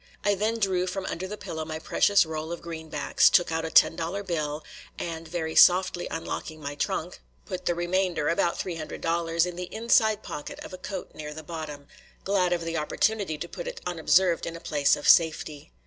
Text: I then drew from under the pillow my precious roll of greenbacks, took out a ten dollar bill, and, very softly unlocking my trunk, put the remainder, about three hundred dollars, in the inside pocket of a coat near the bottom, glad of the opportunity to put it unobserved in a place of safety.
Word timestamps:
I 0.25 0.33
then 0.33 0.57
drew 0.57 0.87
from 0.87 1.05
under 1.05 1.27
the 1.27 1.37
pillow 1.37 1.63
my 1.63 1.77
precious 1.77 2.25
roll 2.25 2.51
of 2.51 2.63
greenbacks, 2.63 3.29
took 3.29 3.51
out 3.51 3.65
a 3.65 3.69
ten 3.69 3.95
dollar 3.95 4.23
bill, 4.23 4.63
and, 4.97 5.27
very 5.27 5.53
softly 5.53 6.07
unlocking 6.09 6.59
my 6.59 6.73
trunk, 6.73 7.21
put 7.45 7.67
the 7.67 7.75
remainder, 7.75 8.27
about 8.27 8.57
three 8.57 8.77
hundred 8.77 9.01
dollars, 9.01 9.45
in 9.45 9.57
the 9.57 9.71
inside 9.71 10.23
pocket 10.23 10.59
of 10.61 10.73
a 10.73 10.79
coat 10.79 11.11
near 11.13 11.35
the 11.35 11.43
bottom, 11.43 11.85
glad 12.23 12.51
of 12.51 12.65
the 12.65 12.77
opportunity 12.77 13.37
to 13.37 13.47
put 13.47 13.67
it 13.67 13.79
unobserved 13.85 14.47
in 14.47 14.55
a 14.55 14.59
place 14.59 14.95
of 14.95 15.07
safety. 15.07 15.71